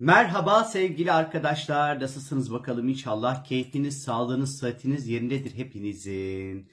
[0.00, 2.00] Merhaba sevgili arkadaşlar.
[2.00, 6.70] Nasılsınız bakalım inşallah keyfiniz, sağlığınız, sıhhatiniz yerindedir hepinizin.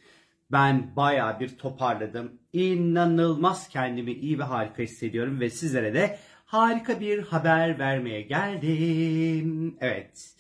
[0.52, 2.40] Ben baya bir toparladım.
[2.54, 9.78] İnanılmaz kendimi iyi ve harika hissediyorum ve sizlere de harika bir haber vermeye geldim.
[9.82, 10.36] Evet.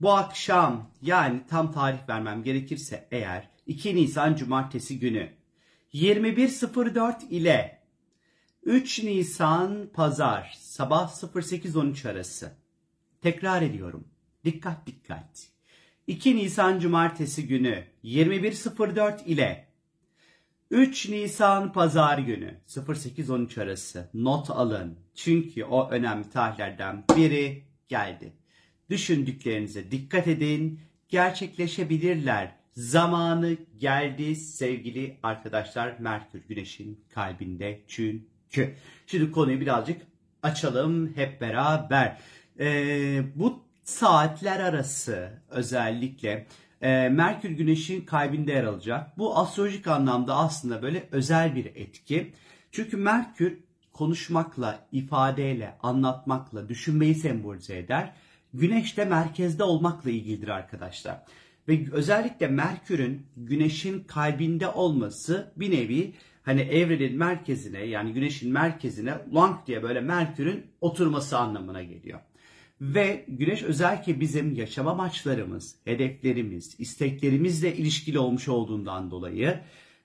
[0.00, 5.28] Bu akşam yani tam tarih vermem gerekirse eğer 2 Nisan Cumartesi günü
[5.94, 7.78] 21.04 ile
[8.66, 12.52] 3 Nisan Pazar sabah 08.13 arası.
[13.22, 14.08] Tekrar ediyorum.
[14.44, 15.48] Dikkat dikkat.
[16.06, 19.68] 2 Nisan Cumartesi günü 21.04 ile
[20.70, 24.98] 3 Nisan Pazar günü 08.13 arası not alın.
[25.14, 28.32] Çünkü o önemli tarihlerden biri geldi.
[28.90, 30.80] Düşündüklerinize dikkat edin.
[31.08, 32.56] Gerçekleşebilirler.
[32.72, 35.98] Zamanı geldi sevgili arkadaşlar.
[35.98, 38.35] Merkür Güneş'in kalbinde çünkü.
[39.06, 40.02] Şimdi konuyu birazcık
[40.42, 42.18] açalım hep beraber.
[42.60, 46.46] Ee, bu saatler arası özellikle
[46.80, 49.18] e, Merkür Güneş'in kalbinde yer alacak.
[49.18, 52.32] Bu astrolojik anlamda aslında böyle özel bir etki.
[52.72, 53.58] Çünkü Merkür
[53.92, 58.12] konuşmakla, ifadeyle, anlatmakla, düşünmeyi sembolize eder.
[58.54, 61.22] Güneş de merkezde olmakla ilgilidir arkadaşlar.
[61.68, 66.14] Ve özellikle Merkür'ün Güneş'in kalbinde olması bir nevi
[66.46, 72.20] hani evrenin merkezine yani Güneş'in merkezine lang diye böyle Merkür'ün oturması anlamına geliyor.
[72.80, 79.60] Ve Güneş özellikle bizim yaşam amaçlarımız, hedeflerimiz, isteklerimizle ilişkili olmuş olduğundan dolayı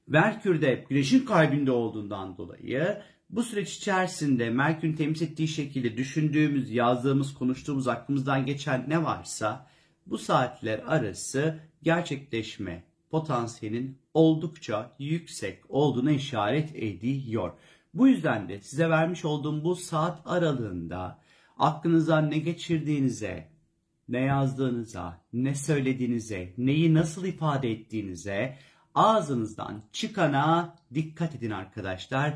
[0.07, 7.33] Merkür de Güneş'in kalbinde olduğundan dolayı bu süreç içerisinde Merkür'ün temsil ettiği şekilde düşündüğümüz, yazdığımız,
[7.33, 9.67] konuştuğumuz, aklımızdan geçen ne varsa
[10.05, 17.51] bu saatler arası gerçekleşme potansiyelin oldukça yüksek olduğuna işaret ediyor.
[17.93, 21.19] Bu yüzden de size vermiş olduğum bu saat aralığında
[21.57, 23.51] aklınızdan ne geçirdiğinize,
[24.09, 28.57] ne yazdığınıza, ne söylediğinize, neyi nasıl ifade ettiğinize,
[28.95, 32.33] ağzınızdan çıkana dikkat edin arkadaşlar.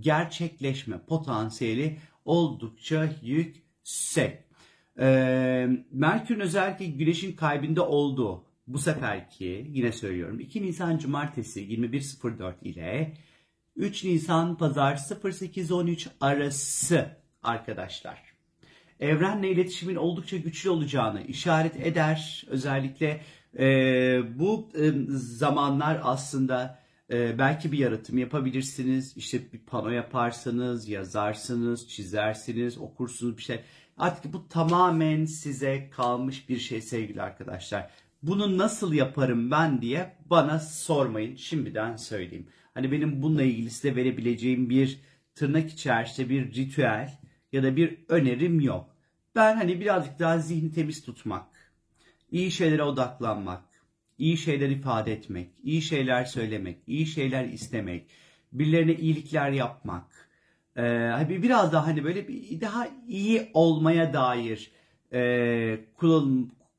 [0.00, 4.38] Gerçekleşme potansiyeli oldukça yüksek.
[4.98, 13.14] Ee, Merkür'ün özellikle Güneş'in kalbinde olduğu bu seferki yine söylüyorum 2 Nisan Cumartesi 21.04 ile
[13.76, 18.22] 3 Nisan Pazar 08.13 arası arkadaşlar.
[19.00, 22.44] Evrenle iletişimin oldukça güçlü olacağını işaret eder.
[22.48, 23.20] Özellikle
[23.58, 23.66] e,
[24.38, 29.16] bu e, zamanlar aslında e, belki bir yaratım yapabilirsiniz.
[29.16, 33.60] İşte bir pano yaparsanız, yazarsınız, çizersiniz, okursunuz bir şey.
[33.96, 37.90] Artık bu tamamen size kalmış bir şey sevgili arkadaşlar.
[38.22, 41.36] Bunu nasıl yaparım ben diye bana sormayın.
[41.36, 42.46] Şimdiden söyleyeyim.
[42.74, 45.00] Hani benim bununla ilgili size verebileceğim bir
[45.34, 47.18] tırnak içerisinde bir ritüel
[47.52, 48.96] ya da bir önerim yok.
[49.34, 51.46] Ben hani birazcık daha zihni temiz tutmak,
[52.30, 53.62] iyi şeylere odaklanmak,
[54.18, 58.06] iyi şeyler ifade etmek, iyi şeyler söylemek, iyi şeyler istemek,
[58.52, 60.28] birilerine iyilikler yapmak,
[60.76, 64.70] ee, biraz daha hani böyle bir daha iyi olmaya dair
[65.12, 65.80] e,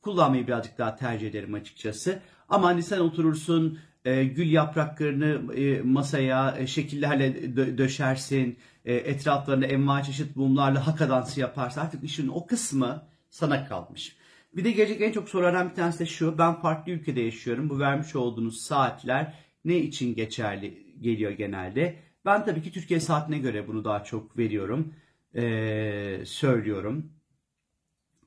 [0.03, 2.19] kullanmayı birazcık daha tercih ederim açıkçası.
[2.49, 9.65] Ama hani sen oturursun e, gül yapraklarını e, masaya e, şekillerle dö- döşersin, e, etraflarında
[9.65, 11.81] envai çeşit mumlarla haka dansı yaparsın.
[11.81, 14.15] Artık işin o kısmı sana kalmış.
[14.55, 16.37] Bir de gelecek en çok sorulan bir tanesi de şu.
[16.37, 17.69] Ben farklı ülkede yaşıyorum.
[17.69, 19.33] Bu vermiş olduğunuz saatler
[19.65, 21.95] ne için geçerli geliyor genelde?
[22.25, 24.93] Ben tabii ki Türkiye saatine göre bunu daha çok veriyorum.
[25.35, 27.11] Ee, söylüyorum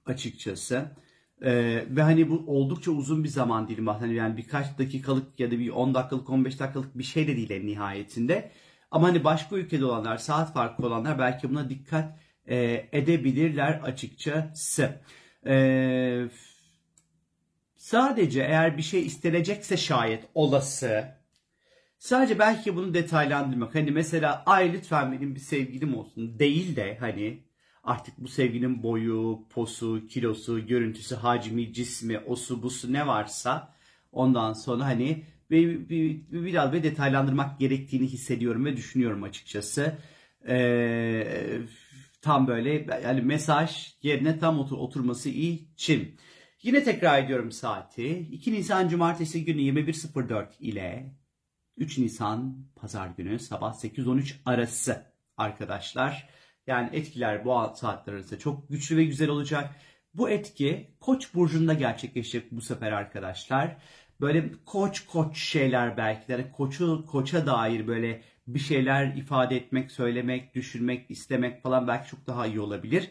[0.07, 0.91] açıkçası.
[1.43, 5.59] Ee, ve hani bu oldukça uzun bir zaman dilimi hani yani birkaç dakikalık ya da
[5.59, 8.51] bir 10 dakikalık 15 dakikalık bir şey de değil en nihayetinde.
[8.91, 15.01] Ama hani başka ülkede olanlar, saat farkı olanlar belki buna dikkat e, edebilirler açıkçası.
[15.47, 16.25] Ee,
[17.77, 21.17] sadece eğer bir şey istenecekse şayet olası
[21.99, 27.46] sadece belki bunu detaylandırmak hani mesela ay lütfen benim bir sevgilim olsun değil de hani
[27.87, 33.75] artık bu sevginin boyu, posu, kilosu, görüntüsü, hacmi, cismi, osu, busu ne varsa
[34.13, 39.99] ondan sonra hani bir, bir, bir, biraz bir detaylandırmak gerektiğini hissediyorum ve düşünüyorum açıkçası.
[40.49, 41.61] Ee,
[42.23, 46.17] tam böyle yani mesaj yerine tam otur, oturması için.
[46.63, 48.09] Yine tekrar ediyorum saati.
[48.19, 51.17] 2 Nisan Cumartesi günü 21.04 ile
[51.77, 55.07] 3 Nisan Pazar günü sabah 8-13 arası
[55.37, 56.29] arkadaşlar.
[56.67, 59.75] Yani etkiler bu saatler çok güçlü ve güzel olacak.
[60.15, 63.77] Bu etki Koç burcunda gerçekleşecek bu sefer arkadaşlar.
[64.21, 69.93] Böyle koç koç şeyler belki de yani koçu koça dair böyle bir şeyler ifade etmek,
[69.93, 73.11] söylemek, düşünmek, istemek falan belki çok daha iyi olabilir.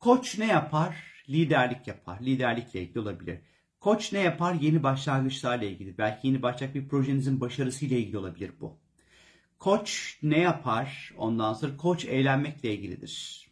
[0.00, 1.24] Koç ne yapar?
[1.28, 2.20] Liderlik yapar.
[2.20, 3.40] Liderlikle ilgili olabilir.
[3.80, 4.54] Koç ne yapar?
[4.54, 5.98] Yeni başlangıçlarla ilgili.
[5.98, 8.83] Belki yeni başlayacak bir projenizin başarısıyla ilgili olabilir bu.
[9.58, 11.14] Koç ne yapar?
[11.18, 13.44] Ondan sonra koç eğlenmekle ilgilidir.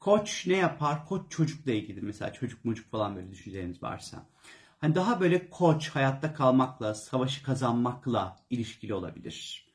[0.00, 1.06] Koç ne yapar?
[1.06, 2.00] Koç çocukla ilgili.
[2.00, 4.26] Mesela çocuk mucuk falan böyle düşünceleriniz varsa.
[4.80, 9.66] Hani daha böyle koç hayatta kalmakla, savaşı kazanmakla ilişkili olabilir.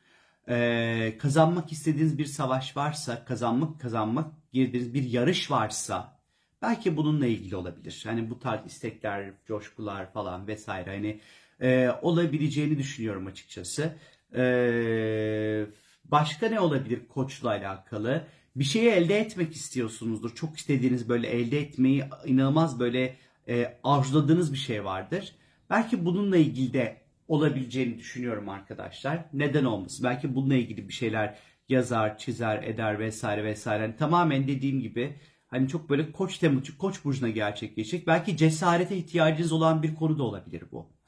[0.50, 6.20] Ee, kazanmak istediğiniz bir savaş varsa, kazanmak kazanmak girdiğiniz bir yarış varsa
[6.62, 8.04] belki bununla ilgili olabilir.
[8.06, 11.20] Hani bu tarz istekler, coşkular falan vesaire hani
[11.62, 13.96] e, olabileceğini düşünüyorum açıkçası.
[14.36, 15.66] Ee,
[16.06, 18.28] başka ne olabilir koçla alakalı?
[18.56, 20.36] Bir şeyi elde etmek istiyorsunuzdur.
[20.36, 23.16] Çok istediğiniz böyle elde etmeyi inanılmaz böyle
[23.48, 25.36] e, arzuladığınız bir şey vardır.
[25.70, 29.26] Belki bununla ilgili de olabileceğini düşünüyorum arkadaşlar.
[29.34, 30.04] Neden olmasın?
[30.04, 31.40] Belki bununla ilgili bir şeyler
[31.70, 33.84] yazar, çizer, eder vesaire vesaire.
[33.84, 35.16] Yani tamamen dediğim gibi
[35.48, 38.08] hani çok böyle koç temuçu, koç burcuna gerçekleşecek.
[38.08, 40.99] Belki cesarete ihtiyacınız olan bir konu da olabilir bu.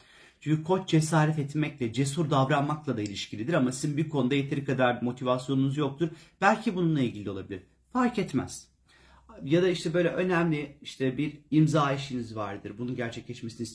[0.41, 5.77] Çünkü koç cesaret etmekle, cesur davranmakla da ilişkilidir ama sizin bir konuda yeteri kadar motivasyonunuz
[5.77, 6.09] yoktur.
[6.41, 7.63] Belki bununla ilgili olabilir.
[7.93, 8.67] Fark etmez.
[9.43, 12.73] Ya da işte böyle önemli işte bir imza işiniz vardır.
[12.77, 13.67] Bunun gerçekleşmesini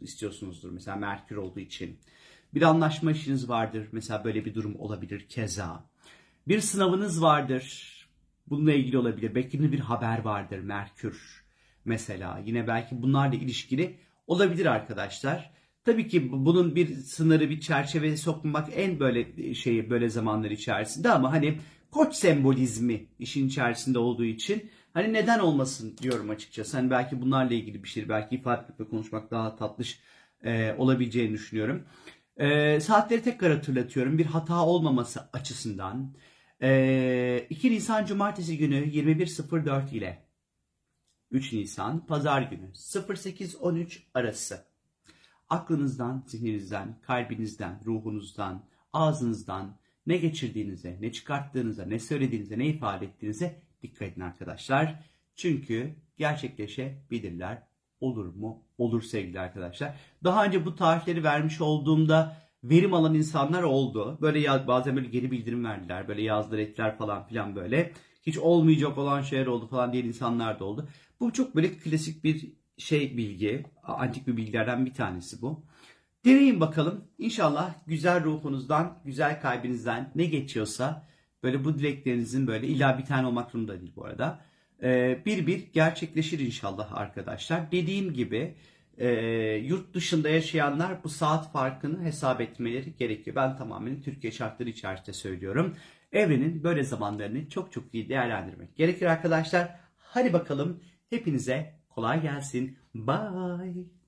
[0.00, 0.70] istiyorsunuzdur.
[0.70, 1.98] Mesela Merkür olduğu için.
[2.54, 3.88] Bir anlaşma işiniz vardır.
[3.92, 5.84] Mesela böyle bir durum olabilir keza.
[6.48, 7.92] Bir sınavınız vardır.
[8.48, 9.34] Bununla ilgili olabilir.
[9.34, 11.44] Beklediğiniz bir haber vardır Merkür
[11.84, 12.42] mesela.
[12.46, 15.61] Yine belki bunlarla ilişkili olabilir arkadaşlar.
[15.84, 21.32] Tabii ki bunun bir sınırı, bir çerçeve sokmak en böyle şeyi böyle zamanlar içerisinde ama
[21.32, 21.58] hani
[21.90, 26.76] koç sembolizmi işin içerisinde olduğu için hani neden olmasın diyorum açıkçası.
[26.76, 30.00] Hani belki bunlarla ilgili bir şey, belki ifade etmek ve konuşmak daha tatlış
[30.44, 31.84] e, olabileceğini düşünüyorum.
[32.36, 34.18] E, saatleri tekrar hatırlatıyorum.
[34.18, 36.14] Bir hata olmaması açısından.
[36.62, 40.26] E, 2 Nisan Cumartesi günü 21.04 ile
[41.30, 44.71] 3 Nisan Pazar günü 08.13 arası
[45.52, 49.76] aklınızdan, zihninizden, kalbinizden, ruhunuzdan, ağzınızdan
[50.06, 55.04] ne geçirdiğinize, ne çıkarttığınıza, ne söylediğinize, ne ifade ettiğinize dikkat edin arkadaşlar.
[55.36, 57.62] Çünkü gerçekleşebilirler.
[58.00, 58.64] Olur mu?
[58.78, 59.94] Olur sevgili arkadaşlar.
[60.24, 64.18] Daha önce bu tarihleri vermiş olduğumda verim alan insanlar oldu.
[64.20, 66.08] Böyle yaz, bazen böyle geri bildirim verdiler.
[66.08, 67.92] Böyle yazdılar ettiler falan filan böyle.
[68.22, 70.88] Hiç olmayacak olan şeyler oldu falan diyen insanlar da oldu.
[71.20, 75.64] Bu çok böyle klasik bir şey bilgi, antik bir bilgilerden bir tanesi bu.
[76.24, 77.04] Deneyin bakalım.
[77.18, 81.08] İnşallah güzel ruhunuzdan, güzel kalbinizden ne geçiyorsa
[81.42, 84.44] böyle bu dileklerinizin böyle illa bir tane olmak zorunda değil bu arada.
[84.82, 87.72] Ee, bir bir gerçekleşir inşallah arkadaşlar.
[87.72, 88.54] Dediğim gibi
[88.98, 89.08] e,
[89.64, 93.36] yurt dışında yaşayanlar bu saat farkını hesap etmeleri gerekiyor.
[93.36, 95.76] Ben tamamen Türkiye şartları içerisinde söylüyorum.
[96.12, 99.76] Evrenin böyle zamanlarını çok çok iyi değerlendirmek gerekir arkadaşlar.
[99.98, 100.80] Hadi bakalım
[101.10, 102.76] hepinize Kolay gelsin.
[102.94, 104.01] Bye.